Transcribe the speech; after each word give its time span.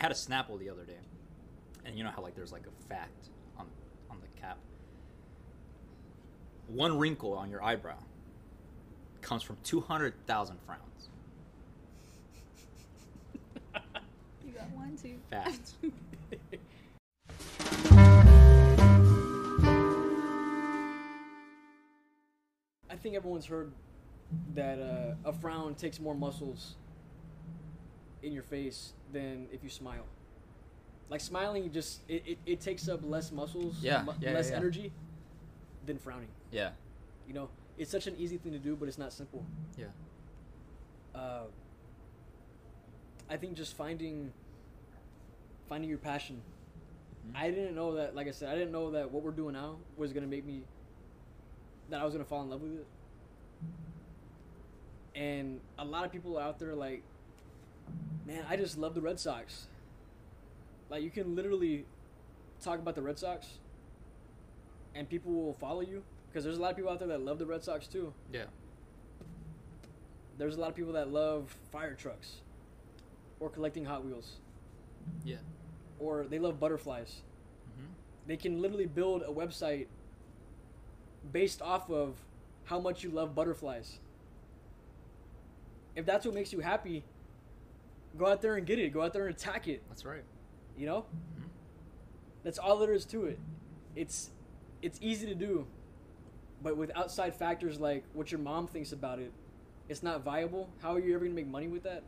I 0.00 0.04
had 0.04 0.12
a 0.12 0.14
Snapple 0.14 0.58
the 0.58 0.70
other 0.70 0.84
day, 0.84 0.96
and 1.84 1.94
you 1.94 2.02
know 2.04 2.10
how 2.10 2.22
like 2.22 2.34
there's 2.34 2.52
like 2.52 2.64
a 2.66 2.70
fact 2.88 3.28
on 3.58 3.66
on 4.10 4.16
the 4.22 4.40
cap. 4.40 4.56
One 6.68 6.96
wrinkle 6.96 7.34
on 7.34 7.50
your 7.50 7.62
eyebrow 7.62 7.98
comes 9.20 9.42
from 9.42 9.58
two 9.62 9.80
hundred 9.82 10.14
thousand 10.26 10.58
frowns. 10.64 11.10
You 14.46 14.52
got 14.52 14.70
one, 14.70 14.96
too. 14.96 15.18
Fact. 15.30 15.74
I 22.88 22.96
think 22.96 23.14
everyone's 23.14 23.44
heard 23.46 23.70
that 24.54 24.78
uh, 24.80 25.14
a 25.28 25.32
frown 25.32 25.74
takes 25.74 26.00
more 26.00 26.14
muscles 26.14 26.76
in 28.22 28.32
your 28.32 28.42
face 28.42 28.92
than 29.12 29.46
if 29.52 29.62
you 29.64 29.70
smile. 29.70 30.04
Like 31.08 31.20
smiling, 31.20 31.70
just 31.72 32.00
it, 32.08 32.22
it, 32.26 32.38
it 32.46 32.60
takes 32.60 32.88
up 32.88 33.00
less 33.02 33.32
muscles, 33.32 33.76
Yeah, 33.82 34.02
mu- 34.02 34.12
yeah, 34.20 34.32
less 34.32 34.50
yeah, 34.50 34.56
energy 34.56 34.92
than 35.86 35.98
frowning. 35.98 36.28
yeah. 36.52 36.70
You 37.26 37.34
know, 37.34 37.48
it's 37.78 37.90
such 37.90 38.06
an 38.06 38.14
easy 38.18 38.36
thing 38.38 38.52
to 38.52 38.58
do, 38.58 38.76
but 38.76 38.88
it's 38.88 38.98
not 38.98 39.12
simple. 39.12 39.44
Yeah. 39.78 39.86
Uh, 41.14 41.42
I 43.28 43.36
think 43.36 43.54
just 43.54 43.76
finding 43.76 44.32
finding 45.68 45.88
your 45.88 45.98
passion. 45.98 46.42
Mhm. 47.28 47.36
I 47.40 47.50
didn't 47.50 47.74
know 47.76 47.94
that. 47.94 48.14
Like 48.16 48.26
I 48.28 48.32
said, 48.32 48.48
I 48.48 48.54
didn't 48.56 48.72
know 48.72 48.90
that 48.92 49.10
what 49.10 49.22
we're 49.22 49.30
doing 49.30 49.54
now 49.54 49.76
was 49.96 50.12
gonna 50.12 50.26
make 50.26 50.44
me 50.44 50.62
that 51.90 52.00
I 52.00 52.04
was 52.04 52.12
gonna 52.14 52.24
fall 52.24 52.42
in 52.42 52.50
love 52.50 52.60
with 52.62 52.72
it. 52.78 52.86
And 55.14 55.60
a 55.78 55.84
lot 55.84 56.04
of 56.04 56.12
people 56.12 56.38
out 56.38 56.58
there 56.58 56.74
like, 56.74 57.02
man, 58.26 58.44
I 58.48 58.56
just 58.56 58.78
love 58.78 58.94
the 58.94 59.00
Red 59.00 59.18
Sox. 59.20 59.66
Like 60.88 61.02
you 61.02 61.10
can 61.10 61.34
literally 61.34 61.84
talk 62.60 62.78
about 62.78 62.94
the 62.94 63.02
Red 63.02 63.18
Sox, 63.18 63.58
and 64.94 65.08
people 65.08 65.32
will 65.32 65.54
follow 65.54 65.80
you 65.80 66.02
because 66.28 66.44
there's 66.44 66.58
a 66.58 66.60
lot 66.60 66.70
of 66.70 66.76
people 66.76 66.90
out 66.90 66.98
there 66.98 67.08
that 67.08 67.20
love 67.22 67.38
the 67.38 67.46
Red 67.46 67.62
Sox 67.62 67.86
too. 67.86 68.12
Yeah. 68.32 68.44
There's 70.38 70.56
a 70.56 70.60
lot 70.60 70.70
of 70.70 70.76
people 70.76 70.92
that 70.94 71.10
love 71.12 71.54
fire 71.70 71.94
trucks, 71.94 72.36
or 73.40 73.50
collecting 73.50 73.84
Hot 73.84 74.04
Wheels, 74.04 74.36
Yeah. 75.24 75.36
or 75.98 76.24
they 76.24 76.38
love 76.38 76.58
butterflies. 76.58 77.22
hmm 77.76 77.86
They 78.26 78.36
can 78.36 78.60
literally 78.62 78.86
build 78.86 79.22
a 79.22 79.26
website 79.32 79.86
based 81.32 81.60
off 81.60 81.90
of 81.90 82.16
how 82.64 82.80
much 82.80 83.02
you 83.04 83.10
love 83.10 83.34
butterflies. 83.34 83.98
If 85.94 86.06
that's 86.06 86.24
what 86.24 86.34
makes 86.34 86.52
you 86.52 86.60
happy, 86.60 87.04
go 88.18 88.26
out 88.26 88.42
there 88.42 88.56
and 88.56 88.66
get 88.66 88.78
it. 88.78 88.92
Go 88.92 89.02
out 89.02 89.12
there 89.12 89.26
and 89.26 89.34
attack 89.34 89.68
it. 89.68 89.82
That's 89.88 90.04
right. 90.04 90.24
You 90.76 90.86
know? 90.86 91.06
Mhm. 91.38 91.48
That's 92.42 92.58
all 92.58 92.78
there 92.78 92.92
is 92.92 93.04
to 93.06 93.24
it. 93.26 93.38
It's 93.96 94.30
it's 94.82 94.98
easy 95.02 95.26
to 95.26 95.34
do, 95.34 95.66
but 96.62 96.76
with 96.76 96.90
outside 96.96 97.34
factors 97.34 97.78
like 97.78 98.02
what 98.14 98.32
your 98.32 98.40
mom 98.40 98.66
thinks 98.66 98.92
about 98.92 99.18
it, 99.18 99.30
it's 99.88 100.02
not 100.02 100.22
viable. 100.22 100.70
How 100.80 100.94
are 100.94 100.98
you 101.00 101.14
ever 101.14 101.24
gonna 101.24 101.34
make 101.34 101.46
money 101.46 101.68
with 101.68 101.82
that? 101.82 102.02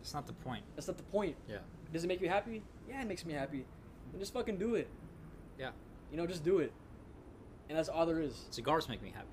That's 0.00 0.12
not 0.14 0.26
the 0.26 0.32
point. 0.34 0.62
That's 0.76 0.88
not 0.88 0.96
the 0.98 1.02
point. 1.04 1.36
Yeah. 1.48 1.58
Does 1.92 2.04
it 2.04 2.06
make 2.08 2.20
you 2.20 2.28
happy? 2.28 2.62
Yeah, 2.88 3.00
it 3.00 3.08
makes 3.08 3.24
me 3.24 3.32
happy. 3.32 3.64
Then 4.12 4.20
just 4.20 4.32
fucking 4.34 4.58
do 4.58 4.74
it. 4.74 4.88
Yeah. 5.58 5.70
You 6.10 6.16
know, 6.18 6.26
just 6.26 6.44
do 6.44 6.58
it. 6.58 6.72
And 7.68 7.76
that's 7.78 7.88
all 7.88 8.04
there 8.06 8.20
is. 8.20 8.46
Cigars 8.50 8.88
make 8.88 9.02
me 9.02 9.10
happy. 9.14 9.26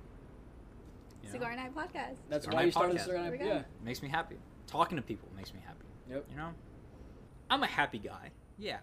You 1.21 1.27
know? 1.29 1.33
Cigar 1.33 1.55
Night 1.55 1.73
Podcast. 1.75 2.17
That's 2.29 2.45
Cigar 2.45 2.55
why 2.55 2.61
Night 2.61 2.65
you 2.65 2.71
started 2.71 2.97
Podcast. 2.97 3.03
Cigar 3.05 3.21
There 3.23 3.31
Night. 3.31 3.39
go. 3.39 3.45
Yeah. 3.45 3.59
It 3.59 3.65
makes 3.83 4.01
me 4.01 4.09
happy. 4.09 4.37
Talking 4.67 4.95
to 4.97 5.01
people 5.01 5.27
makes 5.35 5.53
me 5.53 5.59
happy. 5.65 5.84
Yep. 6.09 6.25
You 6.31 6.37
know? 6.37 6.49
I'm 7.49 7.63
a 7.63 7.67
happy 7.67 7.99
guy. 7.99 8.31
Yeah. 8.57 8.79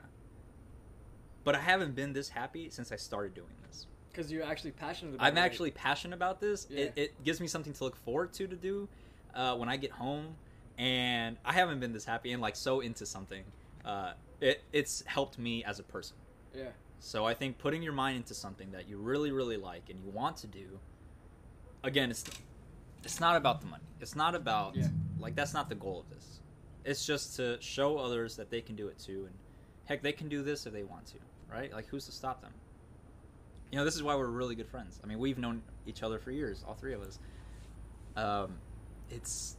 But 1.45 1.55
I 1.55 1.61
haven't 1.61 1.95
been 1.95 2.13
this 2.13 2.29
happy 2.29 2.71
since 2.71 2.93
I 2.93 2.97
started 2.97 3.35
doing 3.35 3.55
this. 3.67 3.87
Because 4.11 4.31
you're 4.31 4.45
actually 4.45 4.73
passionate 4.73 5.15
about 5.15 5.27
I'm 5.27 5.37
it. 5.37 5.41
right? 5.41 5.47
actually 5.47 5.71
passionate 5.71 6.15
about 6.15 6.41
this. 6.41 6.67
It, 6.71 6.93
it 6.97 7.25
gives 7.25 7.41
me 7.41 7.47
something 7.47 7.73
to 7.73 7.85
look 7.85 7.97
forward 7.97 8.33
to 8.35 8.47
to 8.47 8.57
do 8.57 8.89
uh, 9.35 9.57
when 9.57 9.69
I 9.69 9.77
get 9.77 9.91
home. 9.91 10.37
And 10.79 11.37
I 11.45 11.53
haven't 11.53 11.81
been 11.81 11.93
this 11.93 12.05
happy 12.05 12.33
and 12.33 12.41
like 12.43 12.57
so 12.57 12.81
into 12.81 13.07
something. 13.07 13.45
Uh, 13.85 14.13
it, 14.41 14.63
it's 14.73 15.03
helped 15.07 15.39
me 15.39 15.65
as 15.65 15.79
a 15.79 15.83
person. 15.83 16.17
Yeah. 16.55 16.69
So 17.01 17.25
I 17.25 17.35
think 17.35 17.59
putting 17.59 17.83
your 17.83 17.93
mind 17.93 18.19
into 18.19 18.35
something 18.35 18.71
that 18.73 18.89
you 18.89 18.99
really, 18.99 19.33
really 19.33 19.57
like 19.57 19.91
and 19.91 19.99
you 20.01 20.11
want 20.11 20.37
to 20.39 20.47
do, 20.47 20.79
again, 21.83 22.11
it's 22.11 22.25
it's 23.03 23.19
not 23.19 23.37
about 23.37 23.61
the 23.61 23.67
money. 23.67 23.83
It's 24.01 24.15
not 24.15 24.35
about 24.37 24.77
Yeah. 24.77 24.89
like 25.19 25.35
that's 25.35 25.53
not 25.55 25.69
the 25.69 25.75
goal 25.75 26.01
of 26.01 26.15
this. 26.15 26.41
It's 26.85 27.05
just 27.07 27.37
to 27.37 27.59
show 27.61 27.99
others 27.99 28.37
that 28.37 28.51
they 28.51 28.61
can 28.61 28.75
do 28.77 28.89
it 28.89 28.99
too, 28.99 29.25
and 29.27 29.35
heck, 29.85 30.03
they 30.03 30.13
can 30.13 30.29
do 30.29 30.43
this 30.43 30.67
if 30.67 30.73
they 30.73 30.83
want 30.83 31.07
to, 31.07 31.19
right? 31.51 31.73
Like 31.73 31.87
who's 31.87 32.07
to 32.07 32.13
stop 32.13 32.41
them? 32.41 32.53
You 33.71 33.79
know, 33.79 33.85
this 33.85 33.95
is 33.95 34.03
why 34.03 34.15
we're 34.17 34.27
really 34.27 34.55
good 34.55 34.69
friends. 34.69 35.01
I 35.03 35.07
mean, 35.07 35.19
we've 35.19 35.39
known 35.39 35.63
each 35.87 36.03
other 36.03 36.19
for 36.19 36.31
years, 36.31 36.65
all 36.67 36.75
three 36.75 36.93
of 36.95 37.03
us. 37.03 37.19
Um, 38.17 38.59
it's 39.11 39.57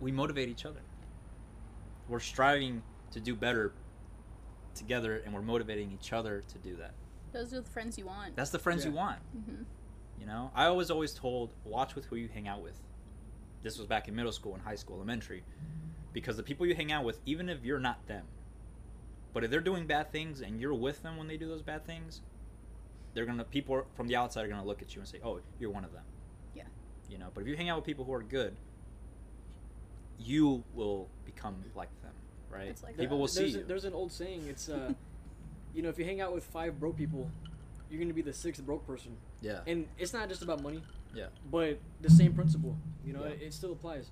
we 0.00 0.12
motivate 0.12 0.48
each 0.48 0.66
other. 0.66 0.80
We're 2.08 2.20
striving 2.20 2.82
to 3.12 3.20
do 3.20 3.34
better 3.34 3.72
together, 4.74 5.22
and 5.24 5.32
we're 5.32 5.42
motivating 5.42 5.90
each 5.92 6.12
other 6.12 6.42
to 6.52 6.58
do 6.58 6.76
that. 6.76 6.92
Those 7.32 7.52
are 7.54 7.60
the 7.60 7.68
friends 7.70 7.96
you 7.98 8.06
want. 8.06 8.36
That's 8.36 8.50
the 8.50 8.58
friends 8.58 8.84
you 8.84 8.90
Yeah. 8.92 8.96
want. 8.96 9.18
hmm 9.32 9.62
You 10.20 10.26
know, 10.26 10.50
I 10.54 10.68
was 10.70 10.90
always 10.90 11.12
told, 11.14 11.52
watch 11.64 11.94
with 11.96 12.04
who 12.06 12.16
you 12.16 12.28
hang 12.28 12.46
out 12.46 12.62
with. 12.62 12.80
This 13.62 13.78
was 13.78 13.86
back 13.88 14.06
in 14.08 14.14
middle 14.14 14.30
school 14.32 14.54
and 14.54 14.62
high 14.62 14.74
school, 14.76 14.96
elementary, 14.96 15.42
because 16.14 16.38
the 16.38 16.42
people 16.42 16.64
you 16.66 16.74
hang 16.74 16.90
out 16.90 17.04
with, 17.04 17.18
even 17.26 17.50
if 17.50 17.62
you're 17.62 17.78
not 17.80 18.06
them, 18.06 18.24
but 19.34 19.44
if 19.44 19.50
they're 19.50 19.60
doing 19.60 19.86
bad 19.86 20.10
things 20.10 20.40
and 20.40 20.58
you're 20.60 20.72
with 20.72 21.02
them 21.02 21.18
when 21.18 21.28
they 21.28 21.36
do 21.36 21.46
those 21.46 21.60
bad 21.60 21.84
things, 21.84 22.22
they're 23.12 23.26
gonna 23.26 23.44
people 23.44 23.84
from 23.94 24.06
the 24.08 24.16
outside 24.16 24.46
are 24.46 24.48
gonna 24.48 24.64
look 24.64 24.80
at 24.80 24.94
you 24.94 25.00
and 25.00 25.08
say, 25.08 25.18
"Oh, 25.22 25.40
you're 25.58 25.70
one 25.70 25.84
of 25.84 25.92
them." 25.92 26.04
Yeah. 26.54 26.62
You 27.10 27.18
know, 27.18 27.26
but 27.34 27.42
if 27.42 27.48
you 27.48 27.56
hang 27.56 27.68
out 27.68 27.76
with 27.76 27.84
people 27.84 28.04
who 28.04 28.12
are 28.14 28.22
good, 28.22 28.56
you 30.18 30.64
will 30.74 31.08
become 31.26 31.56
like 31.74 31.90
them, 32.02 32.12
right? 32.50 32.68
It's 32.68 32.82
like 32.82 32.96
people 32.96 33.16
that. 33.16 33.20
will 33.20 33.28
see 33.28 33.40
there's, 33.42 33.54
you. 33.56 33.64
There's 33.64 33.84
an 33.84 33.92
old 33.92 34.12
saying. 34.12 34.46
It's, 34.48 34.68
uh, 34.68 34.92
you 35.74 35.82
know, 35.82 35.88
if 35.88 35.98
you 35.98 36.04
hang 36.04 36.20
out 36.20 36.32
with 36.32 36.44
five 36.44 36.78
broke 36.78 36.96
people, 36.96 37.30
you're 37.90 37.98
going 37.98 38.08
to 38.08 38.14
be 38.14 38.22
the 38.22 38.32
sixth 38.32 38.64
broke 38.64 38.86
person. 38.86 39.16
yeah. 39.40 39.60
And 39.66 39.86
it's 39.98 40.12
not 40.12 40.28
just 40.28 40.42
about 40.42 40.62
money, 40.62 40.82
Yeah. 41.14 41.26
but 41.50 41.78
the 42.00 42.10
same 42.10 42.32
principle. 42.34 42.76
You 43.04 43.12
know, 43.12 43.24
Yeah. 43.24 43.30
it, 43.30 43.42
it 43.42 43.54
still 43.54 43.72
applies. 43.72 44.10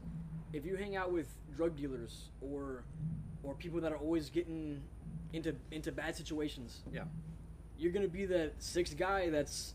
If 0.52 0.66
you 0.66 0.76
hang 0.76 0.96
out 0.96 1.12
with 1.12 1.28
drug 1.56 1.76
dealers 1.76 2.28
or 2.40 2.84
or 3.42 3.54
people 3.54 3.80
that 3.80 3.92
are 3.92 3.96
always 3.98 4.30
getting 4.30 4.80
into 5.32 5.54
into 5.70 5.90
bad 5.92 6.14
situations, 6.16 6.82
Yeah. 6.92 7.04
you're 7.78 7.92
gonna 7.92 8.08
be 8.08 8.24
that 8.26 8.54
sixth 8.62 8.96
guy 8.96 9.30
that's 9.30 9.74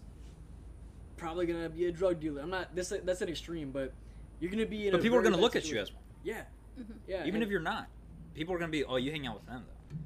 probably 1.18 1.46
gonna 1.46 1.70
be 1.70 1.86
a 1.86 1.92
drug 1.92 2.20
dealer. 2.20 2.42
I'm 2.42 2.50
not 2.50 2.76
this 2.76 2.94
that's 3.04 3.22
an 3.22 3.30
extreme, 3.30 3.72
but 3.72 3.92
you're 4.40 4.52
gonna 4.52 4.66
be 4.66 4.88
in. 4.88 4.92
But 4.92 5.00
a 5.00 5.04
people 5.04 5.18
are 5.18 5.22
gonna 5.22 5.36
bad 5.36 5.42
look 5.42 5.56
at 5.56 5.70
you 5.70 5.80
as 5.80 5.92
one, 5.94 6.04
Yeah, 6.24 6.44
hmm 6.76 6.84
yeah. 7.08 7.22
even 7.22 7.36
and- 7.36 7.44
if 7.44 7.50
you're 7.50 7.60
not. 7.60 7.88
People 8.36 8.54
are 8.54 8.60
gonna 8.60 8.72
be, 8.72 8.84
"Oh, 8.84 8.98
you 8.98 9.10
hang 9.12 9.26
out 9.26 9.36
with 9.38 9.46
them, 9.48 9.66
though." 9.68 9.98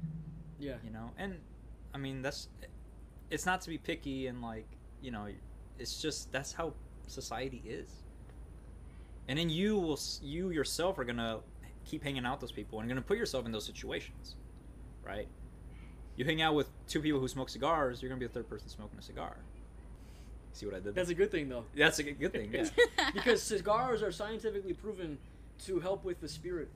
yeah, 0.58 0.76
you 0.84 0.90
know 0.90 1.10
and 1.18 1.40
i 1.92 1.98
mean 1.98 2.22
that's 2.22 2.48
it's 3.30 3.44
not 3.44 3.60
to 3.60 3.68
be 3.68 3.76
picky 3.78 4.28
and 4.28 4.40
like 4.40 4.64
you 5.02 5.10
know 5.10 5.26
it's 5.78 6.00
just 6.00 6.30
that's 6.30 6.52
how 6.52 6.72
society 7.08 7.60
is 7.66 7.90
and 9.26 9.36
then 9.38 9.50
you 9.50 9.76
will 9.76 9.98
you 10.22 10.50
yourself 10.50 10.98
are 10.98 11.04
gonna 11.04 11.40
keep 11.84 12.02
hanging 12.02 12.24
out 12.24 12.32
with 12.32 12.40
those 12.40 12.52
people 12.52 12.78
and 12.80 12.88
you're 12.88 12.94
gonna 12.94 13.06
put 13.06 13.18
yourself 13.18 13.44
in 13.46 13.52
those 13.52 13.64
situations 13.66 14.34
right 15.04 15.28
you 16.16 16.24
hang 16.24 16.40
out 16.42 16.54
with 16.54 16.68
two 16.88 17.00
people 17.00 17.18
who 17.20 17.28
smoke 17.28 17.48
cigars 17.48 18.00
you're 18.02 18.08
gonna 18.08 18.20
be 18.20 18.26
the 18.26 18.32
third 18.32 18.48
person 18.48 18.68
smoking 18.68 18.98
a 18.98 19.02
cigar 19.02 19.36
see 20.52 20.66
what 20.66 20.74
i 20.74 20.80
did 20.80 20.94
that's 20.94 21.10
a 21.10 21.14
good 21.14 21.30
thing 21.30 21.48
though. 21.48 21.64
that's 21.76 21.98
a 21.98 22.02
good 22.02 22.18
good 22.20 22.32
thing 22.32 22.50
yeah 22.52 22.66
because 23.14 23.42
cigars 23.42 24.02
are 24.02 24.12
scientifically 24.12 24.72
proven 24.74 25.18
to 25.58 25.80
help 25.80 26.04
with 26.04 26.20
the 26.20 26.28
spirit 26.28 26.68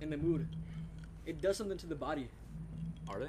and 0.00 0.10
the 0.12 0.16
mood. 0.16 0.48
It 1.26 1.40
does 1.40 1.56
something 1.56 1.78
to 1.78 1.86
the 1.86 1.94
body. 1.94 2.26
are 3.08 3.20
they 3.20 3.28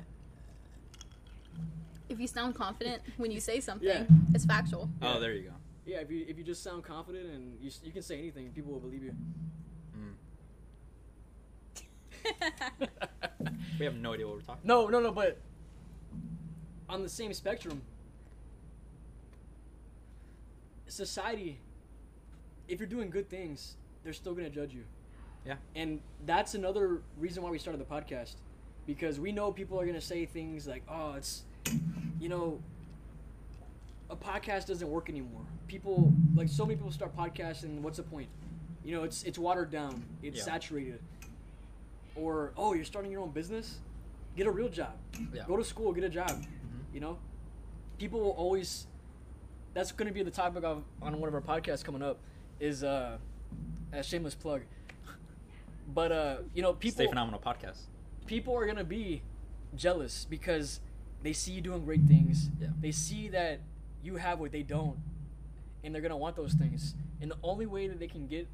If 2.09 2.19
you 2.19 2.25
sound 2.27 2.55
confident 2.55 3.01
when 3.17 3.29
you 3.31 3.39
say 3.39 3.59
something, 3.59 3.87
Yeah. 3.87 4.05
it's 4.33 4.45
factual. 4.45 4.89
oh 5.01 5.19
there 5.19 5.33
you 5.33 5.43
go 5.43 5.53
Yeah, 5.85 5.97
if 5.97 6.09
you 6.09 6.25
if 6.27 6.37
you 6.37 6.43
just 6.43 6.63
sound 6.63 6.83
confident 6.83 7.29
and 7.31 7.57
you 7.61 7.69
you 7.83 7.91
can 7.91 8.01
say 8.01 8.17
anything, 8.17 8.49
people 8.51 8.71
will 8.73 8.79
believe 8.79 9.03
you. 9.03 9.11
mm. 9.97 10.13
we 13.79 13.85
have 13.85 13.95
no 13.95 14.13
idea 14.13 14.25
what 14.27 14.35
we're 14.37 14.41
talking 14.41 14.61
No, 14.63 14.87
no, 14.87 14.99
no, 14.99 15.11
but 15.11 15.37
on 16.89 17.01
the 17.01 17.09
same 17.09 17.33
spectrum, 17.33 17.81
society, 20.87 21.57
if 22.67 22.79
you're 22.79 22.87
doing 22.87 23.09
good 23.09 23.29
things, 23.29 23.75
they're 24.03 24.13
still 24.13 24.33
gonna 24.33 24.49
judge 24.49 24.73
you. 24.73 24.83
Yeah. 25.45 25.55
And 25.75 25.99
that's 26.25 26.53
another 26.55 27.01
reason 27.19 27.43
why 27.43 27.49
we 27.49 27.57
started 27.57 27.79
the 27.81 27.85
podcast, 27.91 28.35
because 28.85 29.19
we 29.19 29.31
know 29.31 29.51
people 29.51 29.79
are 29.79 29.85
gonna 29.85 30.01
say 30.01 30.25
things 30.25 30.67
like, 30.67 30.83
"Oh, 30.87 31.13
it's, 31.13 31.43
you 32.19 32.29
know, 32.29 32.59
a 34.09 34.15
podcast 34.15 34.67
doesn't 34.67 34.89
work 34.89 35.09
anymore." 35.09 35.41
People 35.67 36.13
like 36.35 36.47
so 36.49 36.65
many 36.65 36.75
people 36.75 36.91
start 36.91 37.15
podcasts, 37.15 37.63
and 37.63 37.83
what's 37.83 37.97
the 37.97 38.03
point? 38.03 38.29
You 38.83 38.95
know, 38.95 39.03
it's 39.03 39.23
it's 39.23 39.39
watered 39.39 39.71
down, 39.71 40.03
it's 40.21 40.37
Yeah. 40.37 40.43
saturated. 40.43 41.01
Or 42.15 42.53
oh, 42.57 42.73
you're 42.73 42.85
starting 42.85 43.11
your 43.11 43.21
own 43.21 43.31
business. 43.31 43.79
get 44.35 44.47
a 44.47 44.51
real 44.51 44.69
job. 44.69 44.93
Yeah. 45.33 45.43
Go 45.47 45.57
to 45.57 45.63
school, 45.63 45.93
get 45.93 46.03
a 46.03 46.09
job. 46.09 46.29
Mhm. 46.31 46.45
You 46.93 46.99
know, 47.01 47.17
people 47.99 48.19
will 48.19 48.31
always. 48.31 48.87
That's 49.73 49.91
going 49.91 50.07
to 50.07 50.13
be 50.13 50.21
the 50.23 50.31
topic 50.31 50.63
of 50.63 50.83
on 51.01 51.19
one 51.19 51.27
of 51.27 51.33
our 51.35 51.41
podcasts 51.41 51.83
coming 51.83 52.01
up. 52.01 52.17
Is 52.59 52.83
uh, 52.83 53.17
a 53.91 54.03
shameless 54.03 54.35
plug. 54.35 54.61
But 55.93 56.11
uh, 56.11 56.37
you 56.53 56.61
know, 56.61 56.73
people 56.73 56.95
Stay 56.95 57.07
Phenomenal 57.07 57.39
podcast. 57.39 57.79
people 58.25 58.55
are 58.55 58.65
gonna 58.65 58.83
be 58.83 59.21
jealous 59.75 60.25
because 60.29 60.79
they 61.23 61.33
see 61.33 61.51
you 61.51 61.61
doing 61.61 61.83
great 61.83 62.05
things. 62.07 62.49
Yeah. 62.59 62.69
They 62.79 62.91
see 62.91 63.27
that 63.29 63.59
you 64.03 64.15
have 64.15 64.39
what 64.39 64.51
they 64.51 64.63
don't, 64.63 64.97
and 65.83 65.93
they're 65.93 66.01
gonna 66.01 66.17
want 66.17 66.35
those 66.35 66.53
things. 66.53 66.95
And 67.21 67.31
the 67.31 67.37
only 67.43 67.65
way 67.65 67.87
that 67.87 67.99
they 67.99 68.07
can 68.07 68.27
get 68.27 68.47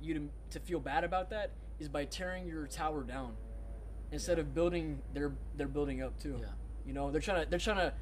you 0.00 0.14
to, 0.14 0.28
to 0.50 0.60
feel 0.60 0.80
bad 0.80 1.04
about 1.04 1.30
that 1.30 1.50
is 1.80 1.88
by 1.88 2.04
tearing 2.04 2.46
your 2.46 2.66
tower 2.66 3.02
down, 3.02 3.34
instead 4.12 4.38
of 4.38 4.54
building 4.54 5.00
their 5.12 5.32
they're 5.56 5.68
building 5.68 6.02
up 6.02 6.18
too. 6.20 6.36
Yeah. 6.40 6.46
You 6.86 6.92
know, 6.92 7.10
they're 7.10 7.20
trying 7.20 7.44
to 7.44 7.50
they're 7.50 7.58
trying 7.58 7.76
to 7.78 7.92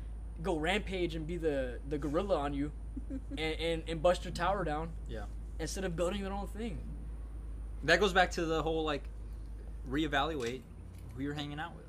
go 0.43 0.57
rampage 0.57 1.15
and 1.15 1.27
be 1.27 1.37
the 1.37 1.79
the 1.89 1.99
gorilla 1.99 2.37
on 2.39 2.53
you, 2.55 2.73
and, 3.31 3.39
and 3.39 3.83
and 3.89 4.03
bust 4.03 4.25
your 4.25 4.33
tower 4.33 4.65
down 4.65 4.91
Yeah. 5.09 5.25
instead 5.59 5.85
of 5.85 5.97
building 5.97 6.23
their 6.23 6.33
own 6.33 6.47
thing. 6.49 6.79
That 7.85 7.99
goes 8.01 8.13
back 8.13 8.31
to 8.33 8.45
the 8.45 8.63
whole 8.63 8.85
like 8.85 9.03
reevaluate 9.91 10.61
who 11.17 11.23
you're 11.23 11.35
hanging 11.35 11.59
out 11.59 11.75
with. 11.77 11.87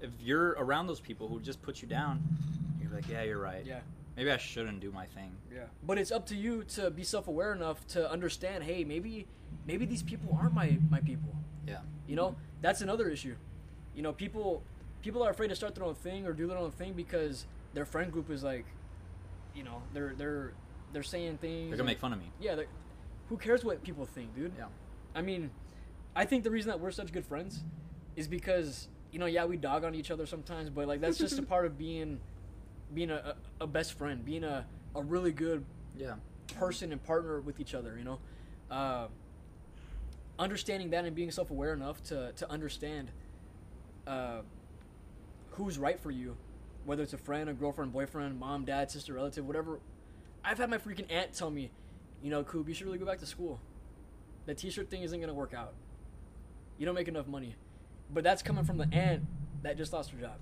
If 0.00 0.10
you're 0.20 0.50
around 0.58 0.86
those 0.86 1.00
people 1.00 1.28
who 1.28 1.40
just 1.40 1.62
put 1.62 1.80
you 1.82 1.88
down, 1.88 2.22
you're 2.80 2.90
like, 2.90 3.08
yeah, 3.08 3.22
you're 3.22 3.38
right. 3.40 3.64
Yeah. 3.64 3.80
Maybe 4.16 4.30
I 4.30 4.38
shouldn't 4.38 4.80
do 4.80 4.90
my 4.90 5.06
thing. 5.06 5.32
Yeah. 5.52 5.64
But 5.82 5.98
it's 5.98 6.10
up 6.10 6.26
to 6.26 6.36
you 6.36 6.64
to 6.74 6.90
be 6.90 7.04
self-aware 7.04 7.52
enough 7.52 7.86
to 7.88 8.10
understand, 8.10 8.64
hey, 8.64 8.82
maybe 8.82 9.26
maybe 9.66 9.84
these 9.84 10.02
people 10.02 10.36
aren't 10.40 10.54
my 10.54 10.78
my 10.90 11.00
people. 11.00 11.34
Yeah. 11.66 11.80
You 12.06 12.16
know, 12.16 12.36
that's 12.62 12.80
another 12.80 13.08
issue. 13.08 13.36
You 13.94 14.02
know, 14.02 14.12
people 14.12 14.62
people 15.02 15.22
are 15.22 15.30
afraid 15.30 15.48
to 15.48 15.56
start 15.56 15.74
their 15.74 15.84
own 15.84 15.94
thing 15.94 16.26
or 16.26 16.32
do 16.32 16.46
their 16.46 16.56
own 16.56 16.70
thing 16.70 16.94
because 16.94 17.44
their 17.74 17.84
friend 17.84 18.10
group 18.10 18.30
is 18.30 18.42
like, 18.42 18.64
you 19.54 19.64
know, 19.64 19.82
they're 19.92 20.14
they're 20.16 20.52
they're 20.92 21.02
saying 21.02 21.38
things. 21.38 21.68
They're 21.68 21.76
gonna 21.76 21.86
make 21.86 21.98
fun 21.98 22.12
of 22.14 22.18
me. 22.18 22.32
Yeah. 22.40 22.56
Who 23.28 23.36
cares 23.36 23.64
what 23.64 23.82
people 23.82 24.06
think, 24.06 24.34
dude? 24.34 24.52
Yeah. 24.56 24.66
I 25.14 25.20
mean, 25.20 25.50
I 26.14 26.24
think 26.24 26.42
the 26.42 26.50
reason 26.50 26.70
that 26.70 26.80
we're 26.80 26.90
such 26.90 27.12
good 27.12 27.26
friends 27.26 27.64
is 28.14 28.28
because 28.28 28.88
you 29.12 29.18
know, 29.18 29.26
yeah, 29.26 29.44
we 29.44 29.56
dog 29.56 29.84
on 29.84 29.94
each 29.94 30.10
other 30.10 30.26
sometimes, 30.26 30.70
but 30.70 30.88
like 30.88 31.00
that's 31.00 31.18
just 31.18 31.38
a 31.38 31.42
part 31.42 31.66
of 31.66 31.78
being 31.78 32.20
being 32.94 33.10
a, 33.10 33.34
a, 33.60 33.64
a 33.64 33.66
best 33.66 33.94
friend, 33.94 34.24
being 34.24 34.44
a, 34.44 34.66
a 34.94 35.02
really 35.02 35.32
good 35.32 35.64
Yeah. 35.96 36.14
person 36.58 36.92
and 36.92 37.02
partner 37.02 37.40
with 37.40 37.60
each 37.60 37.74
other. 37.74 37.96
You 37.98 38.04
know, 38.04 38.18
uh, 38.70 39.08
understanding 40.38 40.90
that 40.90 41.04
and 41.04 41.14
being 41.14 41.30
self 41.30 41.50
aware 41.50 41.72
enough 41.72 42.02
to 42.04 42.32
to 42.32 42.50
understand 42.50 43.10
uh, 44.06 44.40
who's 45.52 45.78
right 45.78 45.98
for 45.98 46.10
you, 46.10 46.36
whether 46.84 47.02
it's 47.02 47.12
a 47.14 47.18
friend, 47.18 47.48
a 47.48 47.54
girlfriend, 47.54 47.92
boyfriend, 47.92 48.38
mom, 48.38 48.64
dad, 48.64 48.90
sister, 48.90 49.14
relative, 49.14 49.46
whatever. 49.46 49.80
I've 50.44 50.58
had 50.58 50.70
my 50.70 50.78
freaking 50.78 51.10
aunt 51.10 51.32
tell 51.32 51.50
me, 51.50 51.70
you 52.22 52.30
know, 52.30 52.44
Coop, 52.44 52.68
you 52.68 52.74
should 52.74 52.86
really 52.86 52.98
go 52.98 53.06
back 53.06 53.18
to 53.18 53.26
school. 53.26 53.58
The 54.46 54.54
T-shirt 54.54 54.88
thing 54.90 55.02
isn't 55.02 55.20
gonna 55.20 55.34
work 55.34 55.52
out. 55.54 55.74
You 56.78 56.86
don't 56.86 56.94
make 56.94 57.08
enough 57.08 57.26
money, 57.26 57.56
but 58.12 58.22
that's 58.22 58.42
coming 58.42 58.64
from 58.64 58.76
the 58.78 58.86
aunt 58.92 59.24
that 59.62 59.76
just 59.76 59.92
lost 59.92 60.10
her 60.12 60.18
job. 60.20 60.36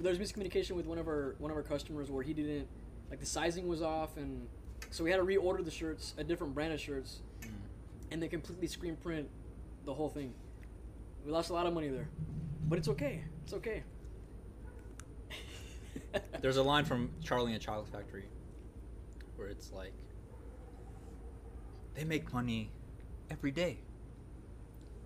There- 0.00 0.14
There's 0.14 0.18
miscommunication 0.32 0.72
with 0.72 0.86
one 0.86 0.98
of 0.98 1.06
our 1.08 1.34
one 1.38 1.50
of 1.50 1.56
our 1.56 1.62
customers 1.62 2.10
where 2.10 2.22
he 2.22 2.32
didn't 2.32 2.68
like 3.10 3.20
the 3.20 3.26
sizing 3.26 3.68
was 3.68 3.82
off, 3.82 4.16
and 4.16 4.48
so 4.90 5.04
we 5.04 5.10
had 5.10 5.18
to 5.18 5.24
reorder 5.24 5.64
the 5.64 5.70
shirts, 5.70 6.14
a 6.16 6.24
different 6.24 6.54
brand 6.54 6.72
of 6.72 6.80
shirts, 6.80 7.20
Mm. 7.42 7.48
and 8.12 8.22
they 8.22 8.28
completely 8.28 8.66
screen 8.66 8.96
print 8.96 9.28
the 9.84 9.92
whole 9.94 10.08
thing. 10.08 10.32
We 11.24 11.32
lost 11.32 11.50
a 11.50 11.52
lot 11.52 11.66
of 11.66 11.74
money 11.74 11.88
there, 11.88 12.08
but 12.68 12.78
it's 12.78 12.88
okay. 12.88 13.24
It's 13.44 13.52
okay. 13.54 13.82
There's 16.40 16.56
a 16.56 16.62
line 16.62 16.84
from 16.84 17.10
Charlie 17.22 17.52
and 17.52 17.60
the 17.60 17.64
Chocolate 17.64 17.88
Factory 17.88 18.24
where 19.36 19.48
it's 19.48 19.72
like, 19.72 19.92
they 21.94 22.04
make 22.04 22.32
money 22.32 22.70
every 23.30 23.50
day. 23.50 23.78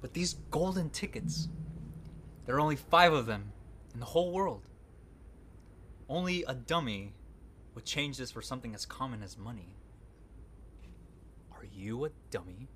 But 0.01 0.13
these 0.13 0.35
golden 0.51 0.91
tickets, 0.91 1.49
there 2.47 2.57
are 2.57 2.61
only 2.61 2.77
five 2.77 3.13
of 3.13 3.27
them 3.27 3.53
in 3.93 4.01
the 4.01 4.07
whole 4.07 4.33
world. 4.33 4.63
Only 6.09 6.45
a 6.45 6.55
dummy 6.55 7.15
would 7.75 7.85
change 7.85 8.19
this 8.19 8.31
for 8.31 8.43
something 8.43 8.75
as 8.75 8.85
common 8.87 9.23
as 9.23 9.37
money. 9.39 9.77
Are 11.53 11.65
you 11.65 12.05
a 12.05 12.11
dummy? 12.31 12.69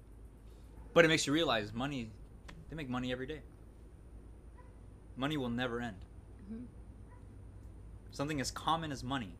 But 0.94 1.04
it 1.04 1.08
makes 1.08 1.26
you 1.26 1.32
realize 1.32 1.72
money, 1.72 2.10
they 2.68 2.76
make 2.76 2.88
money 2.88 3.12
every 3.12 3.26
day. 3.26 3.42
Money 5.16 5.36
will 5.36 5.50
never 5.50 5.80
end. 5.80 6.04
Mhm. 6.50 6.66
Something 8.10 8.40
as 8.40 8.50
common 8.50 8.90
as 8.92 9.04
money. 9.04 9.36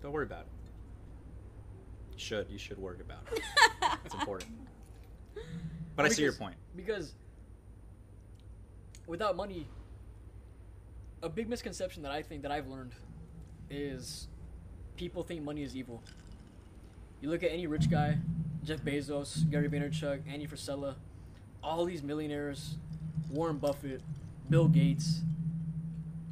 Don't 0.00 0.12
worry 0.12 0.24
about 0.24 0.46
it. 0.46 0.52
You 2.12 2.18
should. 2.18 2.50
You 2.50 2.58
should 2.58 2.78
worry 2.78 3.00
about 3.00 3.26
it. 3.32 3.40
It's 4.04 4.14
important. 4.14 4.50
But 5.96 6.06
I 6.06 6.08
see 6.08 6.22
your 6.22 6.32
point. 6.32 6.56
Because 6.74 7.14
without 9.06 9.36
money, 9.36 9.68
a 11.22 11.28
big 11.28 11.48
misconception 11.48 12.02
that 12.02 12.12
I 12.12 12.22
think 12.22 12.42
that 12.42 12.50
I've 12.50 12.66
learned 12.66 12.92
is 13.70 14.28
people 14.96 15.22
think 15.22 15.42
money 15.42 15.62
is 15.62 15.76
evil. 15.76 16.02
You 17.20 17.30
look 17.30 17.42
at 17.42 17.52
any 17.52 17.66
rich 17.66 17.90
guy, 17.90 18.18
Jeff 18.64 18.80
Bezos, 18.82 19.48
Gary 19.50 19.68
Vaynerchuk, 19.68 20.22
Andy 20.28 20.46
Frisella, 20.46 20.96
all 21.62 21.84
these 21.84 22.02
millionaires, 22.02 22.74
Warren 23.30 23.58
Buffett, 23.58 24.02
Bill 24.50 24.68
Gates, 24.68 25.20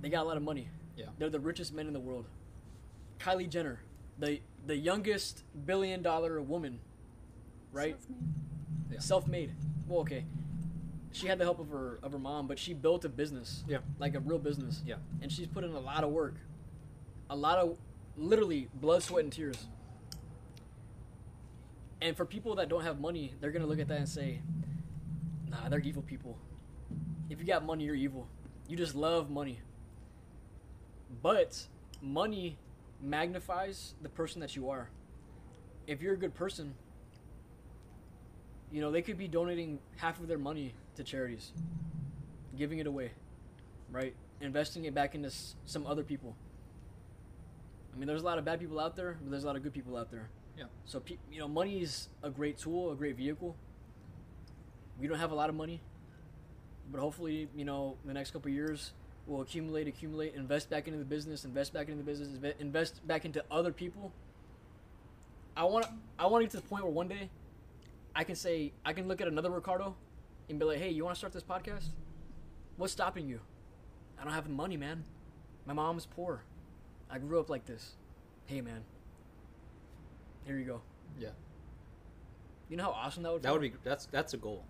they 0.03 0.09
got 0.09 0.25
a 0.25 0.29
lot 0.29 0.37
of 0.37 0.43
money. 0.43 0.69
Yeah. 0.97 1.07
They're 1.19 1.31
the 1.31 1.41
richest 1.41 1.73
men 1.73 1.87
in 1.87 1.93
the 1.93 2.01
world. 2.01 2.27
Kylie 3.21 3.49
Jenner, 3.49 3.81
the 4.19 4.41
the 4.67 4.77
youngest 4.77 5.45
billion 5.67 6.03
dollar 6.03 6.41
woman, 6.41 6.81
right? 7.73 7.97
Self-made. 8.01 8.93
Yeah. 8.93 8.99
self-made. 8.99 9.55
Well, 9.89 10.01
okay. 10.01 10.25
She 11.13 11.27
had 11.27 11.39
the 11.39 11.45
help 11.45 11.59
of 11.59 11.69
her 11.71 11.99
of 12.03 12.13
her 12.13 12.19
mom, 12.19 12.47
but 12.47 12.59
she 12.59 12.73
built 12.73 13.05
a 13.05 13.09
business, 13.09 13.65
Yeah. 13.67 13.79
like 13.99 14.15
a 14.15 14.21
real 14.21 14.39
business. 14.39 14.83
Yeah. 14.87 14.97
And 15.21 15.31
she's 15.31 15.47
put 15.49 15.65
in 15.65 15.73
a 15.73 15.81
lot 15.81 16.05
of 16.05 16.11
work, 16.11 16.35
a 17.29 17.37
lot 17.37 17.59
of 17.59 17.77
literally 18.17 18.69
blood, 18.75 19.03
sweat, 19.03 19.25
and 19.25 19.33
tears. 19.33 19.67
And 22.01 22.17
for 22.17 22.25
people 22.25 22.55
that 22.57 22.69
don't 22.69 22.83
have 22.83 23.01
money, 23.01 23.35
they're 23.41 23.51
gonna 23.51 23.67
look 23.67 23.79
at 23.81 23.89
that 23.89 23.99
and 23.99 24.09
say, 24.09 24.41
"Nah, 25.49 25.69
they're 25.69 25.81
evil 25.81 26.03
people. 26.03 26.39
If 27.29 27.41
you 27.41 27.45
got 27.47 27.65
money, 27.65 27.85
you're 27.85 27.95
evil. 27.95 28.27
You 28.69 28.77
just 28.77 28.95
love 28.95 29.31
money." 29.31 29.61
But 31.23 31.67
money 32.01 32.57
magnifies 33.01 33.95
the 34.01 34.09
person 34.09 34.41
that 34.41 34.57
you 34.57 34.71
are. 34.71 34.91
If 35.87 36.01
you're 36.01 36.15
a 36.15 36.19
good 36.19 36.35
person, 36.35 36.75
you 38.71 38.81
know, 38.81 38.91
they 38.91 39.03
could 39.03 39.19
be 39.19 39.27
donating 39.29 39.81
half 39.97 40.21
of 40.21 40.29
their 40.29 40.39
money 40.39 40.75
to 41.01 41.11
charities, 41.11 41.53
giving 42.57 42.79
it 42.79 42.87
away, 42.87 43.13
right? 43.91 44.15
Investing 44.41 44.85
it 44.85 44.95
back 44.95 45.15
into 45.15 45.29
s- 45.29 45.55
some 45.67 45.87
other 45.87 46.03
people. 46.03 46.37
I 47.95 47.99
mean, 47.99 48.07
there's 48.07 48.23
a 48.23 48.25
lot 48.25 48.39
of 48.39 48.45
bad 48.45 48.61
people 48.61 48.79
out 48.79 48.97
there, 48.97 49.17
but 49.21 49.31
there's 49.31 49.45
a 49.45 49.47
lot 49.47 49.57
of 49.57 49.63
good 49.63 49.75
people 49.75 49.97
out 49.97 50.11
there. 50.11 50.29
Yeah. 50.57 50.65
So, 50.85 51.01
pe- 51.01 51.19
you 51.33 51.39
know, 51.41 51.49
money 51.49 51.81
is 51.83 52.09
a 52.23 52.31
great 52.31 52.59
tool, 52.59 52.93
a 52.93 52.97
great 52.97 53.17
vehicle. 53.17 53.57
We 55.01 55.07
don't 55.09 55.19
have 55.19 55.31
a 55.33 55.35
lot 55.35 55.49
of 55.49 55.57
money, 55.57 55.81
but 56.93 57.01
hopefully, 57.01 57.49
you 57.57 57.65
know, 57.65 57.97
in 58.03 58.09
the 58.09 58.15
next 58.15 58.31
couple 58.33 58.51
years, 58.51 58.93
we'll 59.27 59.41
accumulate, 59.41 59.89
accumulate, 59.89 60.35
invest 60.35 60.69
back 60.71 60.87
into 60.87 60.99
the 60.99 61.05
business, 61.05 61.45
invest 61.45 61.73
back 61.73 61.89
into 61.89 61.99
the 62.03 62.05
business, 62.05 62.29
invest 62.59 63.07
back 63.07 63.25
into 63.25 63.43
other 63.51 63.73
people. 63.73 64.13
I 65.57 65.65
want, 65.65 65.87
I 66.19 66.27
want 66.27 66.43
to 66.43 66.47
get 66.47 66.51
to 66.53 66.57
the 66.59 66.69
point 66.69 66.85
where 66.85 66.93
one 66.93 67.09
day 67.09 67.31
I 68.15 68.25
can 68.25 68.35
say 68.37 68.73
I 68.85 68.93
can 68.93 69.09
look 69.09 69.21
at 69.21 69.29
another 69.29 69.51
Ricardo 69.51 69.95
and 70.51 70.59
be 70.59 70.65
like, 70.67 70.79
"Hey, 70.79 70.91
you 70.91 71.05
want 71.05 71.15
to 71.15 71.19
start 71.19 71.33
this 71.33 71.43
podcast? 71.43 71.87
What's 72.77 72.93
stopping 72.93 73.29
you? 73.29 73.41
I 74.21 74.25
don't 74.25 74.33
have 74.33 74.45
the 74.45 74.51
money, 74.51 74.77
man. 74.77 75.05
My 75.65 75.73
mom's 75.73 76.07
poor. 76.07 76.43
I 77.11 77.19
grew 77.19 77.41
up 77.41 77.49
like 77.49 77.65
this. 77.65 77.95
Hey, 78.47 78.61
man. 78.61 78.83
Here 80.45 80.59
you 80.59 80.65
go. 80.65 80.81
Yeah. 81.19 81.31
You 82.69 82.77
know 82.77 82.85
how 82.85 82.91
awesome 82.91 83.23
that 83.23 83.33
would. 83.33 83.43
That 83.43 83.49
feel? 83.49 83.61
would 83.61 83.73
be. 83.73 83.79
That's 83.85 84.07
that's 84.07 84.35
a 84.35 84.37
goal. 84.37 84.65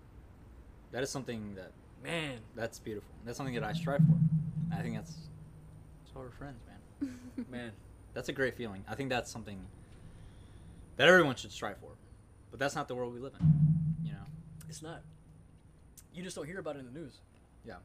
That 0.91 1.03
is 1.03 1.09
something 1.09 1.55
that 1.55 1.71
man. 2.03 2.39
that's 2.55 2.79
beautiful. 2.79 3.13
That's 3.25 3.37
something 3.37 3.55
that 3.55 3.63
I 3.63 3.73
strive 3.73 4.01
for. 4.01 4.17
I 4.75 4.81
think 4.81 4.95
that's 4.95 5.11
that's 5.11 6.15
why 6.15 6.21
we're 6.21 6.31
friends, 6.31 6.59
man. 6.67 7.17
Man, 7.49 7.71
That's 8.13 8.29
a 8.29 8.33
great 8.33 8.55
feeling. 8.55 8.83
I 8.87 8.93
think 8.93 9.09
that's 9.09 9.31
something 9.31 9.59
that 10.97 11.07
everyone 11.07 11.35
should 11.35 11.51
strive 11.51 11.77
for. 11.79 11.89
But 12.51 12.59
that's 12.59 12.75
not 12.75 12.87
the 12.87 12.93
world 12.93 13.13
we 13.13 13.19
live 13.19 13.33
in. 13.39 13.47
You 14.03 14.11
know. 14.11 14.25
it's 14.69 14.83
not. 14.83 15.01
You 16.13 16.23
just 16.23 16.35
don't 16.35 16.45
hear 16.45 16.59
about 16.59 16.75
it 16.75 16.79
in 16.79 16.85
the 16.85 16.99
news 16.99 17.19
Yeah. 17.65 17.77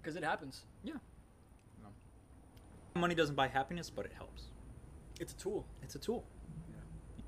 because 0.00 0.16
it 0.16 0.24
happens. 0.24 0.62
Yeah. 0.84 0.94
Money 2.94 3.14
doesn't 3.14 3.34
buy 3.34 3.46
happiness, 3.48 3.90
but 3.90 4.06
it 4.06 4.12
helps. 4.12 4.44
It's 5.20 5.32
a 5.32 5.36
tool. 5.36 5.66
It's 5.82 5.94
a 5.96 5.98
tool. 5.98 6.24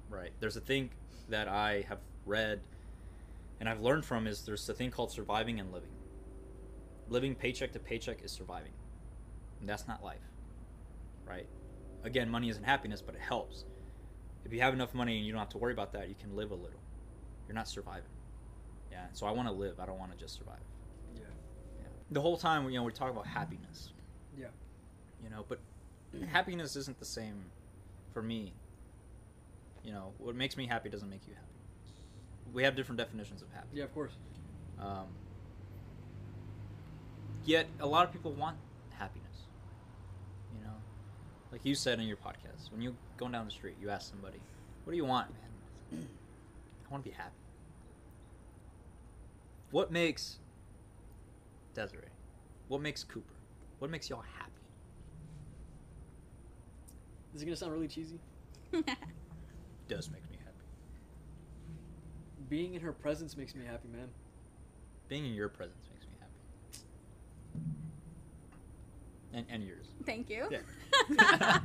Right. 0.08 0.32
There's 0.40 0.56
a 0.56 0.62
thing 0.62 0.90
that 1.28 1.46
I 1.48 1.84
have 1.88 1.98
read 2.24 2.60
and 3.60 3.68
I've 3.68 3.80
learned 3.80 4.04
from 4.04 4.26
is 4.26 4.42
there's 4.42 4.68
a 4.68 4.74
thing 4.74 4.90
called 4.90 5.10
surviving 5.10 5.60
and 5.60 5.72
living. 5.72 5.90
Living 7.08 7.34
paycheck 7.34 7.72
to 7.72 7.78
paycheck 7.78 8.22
is 8.22 8.30
surviving. 8.30 8.72
And 9.60 9.68
that's 9.68 9.86
not 9.88 10.02
life. 10.02 10.22
Right? 11.26 11.46
Again, 12.04 12.30
money 12.30 12.48
isn't 12.48 12.62
happiness, 12.64 13.02
but 13.02 13.14
it 13.14 13.20
helps. 13.20 13.64
If 14.44 14.52
you 14.52 14.60
have 14.60 14.72
enough 14.72 14.94
money 14.94 15.18
and 15.18 15.26
you 15.26 15.32
don't 15.32 15.40
have 15.40 15.48
to 15.50 15.58
worry 15.58 15.72
about 15.72 15.92
that, 15.92 16.08
you 16.08 16.14
can 16.14 16.34
live 16.36 16.52
a 16.52 16.54
little. 16.54 16.80
You're 17.46 17.56
not 17.56 17.68
surviving. 17.68 18.08
Yeah. 18.90 19.06
So 19.12 19.26
I 19.26 19.30
want 19.30 19.48
to 19.48 19.54
live. 19.54 19.80
I 19.80 19.86
don't 19.86 19.98
want 19.98 20.12
to 20.12 20.18
just 20.18 20.36
survive. 20.36 20.60
Yeah. 21.14 21.22
Yeah. 21.80 21.86
The 22.10 22.20
whole 22.20 22.36
time, 22.36 22.68
you 22.70 22.78
know, 22.78 22.84
we 22.84 22.92
talk 22.92 23.10
about 23.10 23.26
happiness. 23.26 23.90
Yeah. 24.38 24.46
You 25.22 25.30
know, 25.30 25.44
but 25.48 25.58
happiness 26.30 26.76
isn't 26.76 26.98
the 26.98 27.04
same 27.04 27.44
for 28.12 28.22
me. 28.22 28.52
You 29.84 29.92
know, 29.92 30.12
what 30.18 30.34
makes 30.34 30.56
me 30.56 30.66
happy 30.66 30.88
doesn't 30.88 31.08
make 31.08 31.26
you 31.26 31.34
happy. 31.34 31.46
We 32.52 32.62
have 32.64 32.76
different 32.76 32.98
definitions 32.98 33.42
of 33.42 33.48
happy. 33.52 33.68
Yeah, 33.74 33.84
of 33.84 33.94
course. 33.94 34.12
Um, 34.80 35.06
yet 37.44 37.66
a 37.80 37.86
lot 37.86 38.06
of 38.06 38.12
people 38.12 38.32
want 38.32 38.56
happiness. 38.90 39.28
You 40.56 40.64
know, 40.64 40.74
like 41.52 41.64
you 41.64 41.74
said 41.74 42.00
in 42.00 42.06
your 42.06 42.16
podcast, 42.16 42.70
when 42.72 42.80
you 42.80 42.94
going 43.16 43.32
down 43.32 43.44
the 43.44 43.50
street, 43.50 43.76
you 43.80 43.90
ask 43.90 44.10
somebody, 44.10 44.38
"What 44.84 44.92
do 44.92 44.96
you 44.96 45.04
want, 45.04 45.28
man?" 45.30 46.06
I 46.88 46.92
want 46.92 47.04
to 47.04 47.10
be 47.10 47.16
happy. 47.16 47.32
What 49.70 49.92
makes 49.92 50.38
Desiree? 51.74 52.08
What 52.68 52.80
makes 52.80 53.04
Cooper? 53.04 53.34
What 53.78 53.90
makes 53.90 54.08
y'all 54.08 54.24
happy? 54.38 54.50
This 57.32 57.42
is 57.42 57.44
gonna 57.44 57.56
sound 57.56 57.72
really 57.72 57.88
cheesy. 57.88 58.18
Does 59.88 60.10
make 60.10 60.28
me 60.30 60.38
happy. 60.44 60.64
Being 62.48 62.74
in 62.74 62.80
her 62.80 62.92
presence 62.92 63.36
makes 63.36 63.54
me 63.54 63.64
happy, 63.64 63.88
man. 63.88 64.08
Being 65.08 65.26
in 65.26 65.34
your 65.34 65.48
presence 65.48 65.86
makes 65.92 66.06
me 66.06 66.12
happy. 66.18 66.32
And 69.34 69.46
and 69.50 69.62
yours. 69.62 69.86
Thank 70.04 70.30
you. 70.30 70.48
Yeah. 70.50 70.58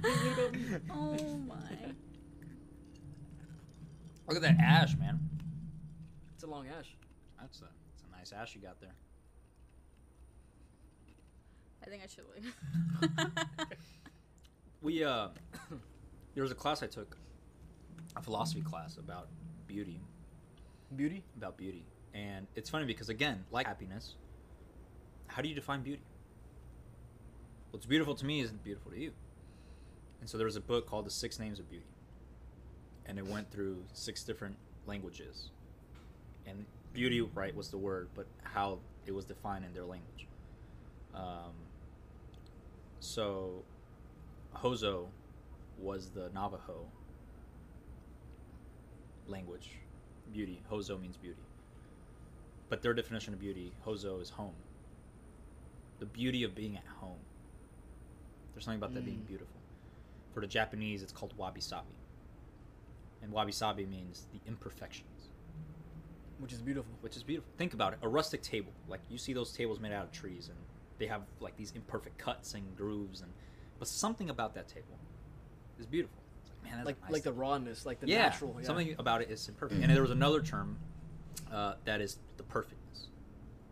oh 0.91 1.37
my. 1.47 1.93
Look 4.27 4.37
at 4.37 4.41
that 4.41 4.57
ash, 4.59 4.95
man. 4.97 5.19
It's 6.35 6.43
a 6.43 6.47
long 6.47 6.67
ash. 6.67 6.95
That's 7.39 7.59
a, 7.59 7.63
that's 7.63 7.73
a 7.81 7.82
nice 8.23 8.31
ash 8.31 8.55
you 8.55 8.61
got 8.61 8.79
there. 8.79 8.93
I 11.85 11.89
think 11.89 12.03
I 12.03 12.07
should 12.07 12.23
leave. 12.33 13.29
We 14.81 15.01
uh, 15.01 15.29
there 16.35 16.43
was 16.43 16.51
a 16.51 16.55
class 16.55 16.83
I 16.83 16.87
took, 16.87 17.15
a 18.17 18.21
philosophy 18.21 18.61
class 18.61 18.97
about 18.97 19.29
beauty, 19.65 20.01
Beauty. 20.93 21.23
about 21.37 21.55
beauty, 21.55 21.85
and 22.13 22.47
it's 22.55 22.69
funny 22.69 22.83
because 22.85 23.07
again, 23.07 23.45
like 23.49 23.65
happiness, 23.65 24.15
how 25.27 25.41
do 25.41 25.47
you 25.47 25.55
define 25.55 25.83
beauty? 25.83 26.01
What's 27.71 27.85
beautiful 27.85 28.13
to 28.15 28.25
me 28.25 28.41
isn't 28.41 28.61
beautiful 28.61 28.91
to 28.91 28.99
you. 28.99 29.11
And 30.19 30.29
so 30.29 30.37
there 30.37 30.45
was 30.47 30.57
a 30.57 30.61
book 30.61 30.85
called 30.85 31.05
The 31.05 31.11
Six 31.11 31.39
Names 31.39 31.59
of 31.59 31.69
Beauty, 31.69 31.85
and 33.05 33.17
it 33.17 33.25
went 33.25 33.49
through 33.49 33.85
six 33.93 34.23
different 34.25 34.57
languages, 34.85 35.49
and 36.45 36.65
beauty, 36.93 37.21
right, 37.21 37.55
was 37.55 37.69
the 37.69 37.77
word, 37.77 38.09
but 38.15 38.25
how 38.43 38.79
it 39.05 39.13
was 39.13 39.25
defined 39.25 39.65
in 39.65 39.73
their 39.73 39.85
language. 39.85 40.27
Um, 41.13 41.53
so 42.99 43.63
Hozho 44.55 45.07
was 45.77 46.09
the 46.09 46.29
Navajo 46.33 46.85
language. 49.27 49.69
Beauty. 50.31 50.61
Hozho 50.71 50.99
means 50.99 51.17
beauty. 51.17 51.41
But 52.69 52.81
their 52.81 52.93
definition 52.93 53.33
of 53.33 53.39
beauty, 53.39 53.71
Hozho 53.85 54.21
is 54.21 54.29
home. 54.31 54.55
The 55.99 56.05
beauty 56.05 56.43
of 56.43 56.55
being 56.55 56.75
at 56.77 56.85
home. 56.99 57.19
There's 58.53 58.65
something 58.65 58.79
about 58.79 58.93
that 58.93 59.05
being 59.05 59.19
Mm. 59.19 59.27
beautiful. 59.27 59.59
For 60.33 60.41
the 60.41 60.47
Japanese, 60.47 61.03
it's 61.03 61.11
called 61.11 61.33
wabi 61.37 61.61
sabi. 61.61 61.93
And 63.21 63.31
wabi 63.31 63.51
sabi 63.51 63.85
means 63.85 64.25
the 64.31 64.39
imperfections, 64.47 65.12
Which 66.43 66.53
is 66.53 66.61
beautiful. 66.61 66.91
which 67.01 67.15
is 67.15 67.23
beautiful. 67.23 67.49
Think 67.57 67.73
about 67.73 67.93
it 67.93 67.99
a 68.01 68.07
rustic 68.07 68.41
table. 68.41 68.73
Like 68.87 68.99
you 69.09 69.17
see 69.17 69.31
those 69.31 69.53
tables 69.53 69.79
made 69.79 69.93
out 69.93 70.03
of 70.03 70.11
trees, 70.11 70.49
and 70.49 70.57
they 70.99 71.07
have 71.07 71.21
like 71.39 71.55
these 71.55 71.71
imperfect 71.73 72.17
cuts 72.17 72.53
and 72.53 72.75
grooves, 72.75 73.21
and 73.21 73.31
but 73.79 73.87
something 73.87 74.29
about 74.29 74.53
that 74.55 74.67
table 74.67 74.99
is 75.79 75.85
beautiful. 75.85 76.21
It's 76.41 76.49
like, 76.51 76.63
man, 76.63 76.73
that's 76.77 76.85
Like 76.85 77.01
nice 77.03 77.11
like 77.11 77.23
the 77.23 77.31
rawness, 77.31 77.85
like 77.85 77.99
the 78.01 78.07
yeah, 78.07 78.23
natural. 78.23 78.55
Yeah. 78.59 78.67
something 78.67 78.95
about 78.99 79.21
it 79.21 79.31
is 79.31 79.47
imperfect. 79.47 79.81
and 79.81 79.89
there 79.89 80.01
was 80.01 80.11
another 80.11 80.41
term 80.41 80.77
uh, 81.51 81.75
that 81.85 82.01
is 82.01 82.17
the 82.37 82.43
perfectness. 82.43 83.07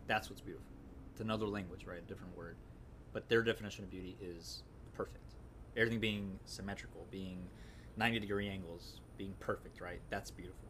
That's 0.08 0.30
what's 0.30 0.42
beautiful. 0.42 0.72
It's 1.12 1.22
another 1.22 1.48
language, 1.48 1.86
right? 1.86 2.00
A 2.00 2.08
different 2.08 2.36
word, 2.38 2.56
but 3.12 3.28
their 3.28 3.44
definition 3.44 3.84
of 3.84 3.92
beauty 3.92 4.16
is 4.22 4.64
perfect. 4.94 5.36
Everything 5.76 6.00
being 6.00 6.40
symmetrical, 6.46 7.06
being 7.12 7.50
ninety 7.98 8.20
degree 8.20 8.48
angles, 8.48 9.02
being 9.18 9.34
perfect, 9.40 9.82
right? 9.82 10.00
That's 10.10 10.32
beautiful. 10.32 10.70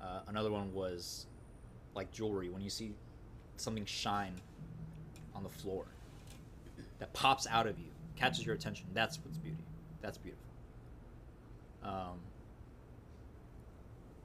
Uh, 0.00 0.20
another 0.26 0.50
one 0.50 0.72
was 0.74 1.26
like 1.96 2.12
jewelry. 2.12 2.48
When 2.50 2.62
you 2.62 2.70
see 2.70 2.94
something 3.56 3.84
shine 3.86 4.34
on 5.34 5.42
the 5.42 5.48
floor 5.48 5.86
that 6.98 7.12
pops 7.12 7.46
out 7.48 7.66
of 7.66 7.78
you, 7.78 7.86
catches 8.14 8.44
your 8.46 8.54
attention. 8.54 8.86
That's 8.94 9.18
what's 9.24 9.38
beauty. 9.38 9.64
That's 10.02 10.18
beautiful. 10.18 10.44
Um, 11.82 12.20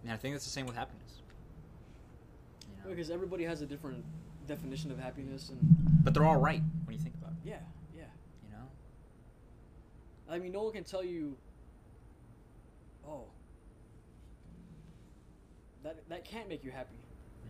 and 0.04 0.12
I 0.12 0.18
think 0.18 0.36
it's 0.36 0.44
the 0.46 0.52
same 0.52 0.66
with 0.66 0.76
happiness. 0.76 1.22
You 2.62 2.84
know? 2.84 2.96
Because 2.96 3.10
everybody 3.10 3.44
has 3.46 3.62
a 3.62 3.66
different 3.66 4.04
definition 4.48 4.92
of 4.92 5.00
happiness, 5.00 5.50
and 5.50 5.60
But 6.04 6.14
they're 6.14 6.26
all 6.26 6.40
right 6.40 6.62
when 6.86 6.96
you 6.96 7.02
think 7.02 7.16
about 7.16 7.32
it. 7.32 7.50
yeah, 7.50 7.60
yeah. 7.96 8.04
You 8.46 8.52
know, 8.58 8.66
I 10.30 10.40
mean, 10.40 10.52
no 10.52 10.64
one 10.64 10.74
can 10.74 10.84
tell 10.84 11.04
you. 11.04 11.38
Oh. 13.08 13.26
That 15.84 15.98
that 16.10 16.26
can't 16.26 16.50
make 16.50 16.64
you 16.64 16.72
happy. 16.72 16.96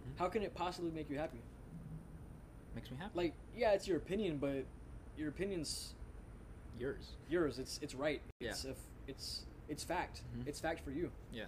Mhm. 0.02 0.18
How 0.18 0.30
can 0.30 0.42
it 0.44 0.54
possibly 0.54 0.92
make 0.92 1.10
you 1.10 1.18
happy? 1.18 1.40
makes 2.74 2.90
me 2.90 2.96
happy. 2.98 3.12
Like, 3.16 3.34
yeah, 3.54 3.72
it's 3.72 3.86
your 3.86 3.98
opinion, 3.98 4.38
but 4.38 4.64
your 5.18 5.28
opinion's 5.30 5.94
Yours. 6.80 7.16
yours. 7.30 7.60
It's 7.60 7.80
it's 7.82 7.94
right. 7.94 8.22
Yeah. 8.40 8.52
It's 8.52 8.64
if 8.66 8.78
it's 9.08 9.46
it's 9.68 9.84
fact. 9.84 10.22
Mhm. 10.38 10.48
It's 10.48 10.60
fact 10.62 10.80
for 10.80 10.92
you. 10.92 11.12
Yeah. 11.34 11.46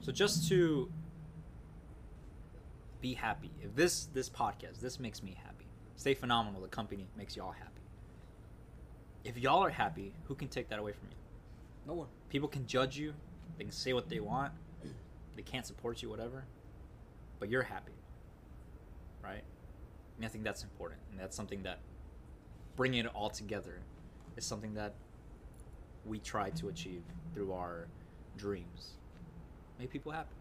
So 0.00 0.12
just 0.12 0.46
to 0.50 0.90
be 3.00 3.14
happy, 3.14 3.50
if 3.62 3.74
this 3.74 4.06
this 4.06 4.28
podcast 4.28 4.80
this 4.80 5.00
makes 5.00 5.22
me 5.22 5.32
happy, 5.42 5.66
stay 5.96 6.12
phenomenal. 6.14 6.60
The 6.60 6.68
company 6.68 7.06
makes 7.16 7.34
y'all 7.34 7.52
happy. 7.52 7.80
If 9.24 9.38
y'all 9.38 9.64
are 9.64 9.70
happy, 9.70 10.12
who 10.24 10.34
can 10.34 10.48
take 10.48 10.68
that 10.68 10.78
away 10.78 10.92
from 10.92 11.08
you? 11.08 11.16
No 11.86 11.94
one. 11.94 12.08
People 12.28 12.48
can 12.48 12.66
judge 12.66 12.96
you. 12.98 13.14
They 13.56 13.64
can 13.64 13.72
say 13.72 13.92
what 13.94 14.08
they 14.08 14.20
want. 14.20 14.52
They 15.34 15.42
can't 15.42 15.66
support 15.66 16.02
you, 16.02 16.08
whatever. 16.10 16.44
But 17.38 17.50
you're 17.50 17.62
happy, 17.62 17.92
right? 19.22 19.42
And 20.16 20.24
I 20.24 20.28
think 20.28 20.44
that's 20.44 20.62
important, 20.62 21.00
and 21.10 21.20
that's 21.20 21.36
something 21.36 21.62
that 21.64 21.80
bringing 22.76 23.04
it 23.04 23.10
all 23.14 23.30
together 23.30 23.80
is 24.36 24.44
something 24.44 24.74
that 24.74 24.94
we 26.04 26.18
try 26.18 26.50
to 26.50 26.68
achieve 26.68 27.02
through 27.34 27.52
our 27.52 27.88
dreams. 28.36 28.92
Make 29.78 29.90
people 29.90 30.12
happy. 30.12 30.34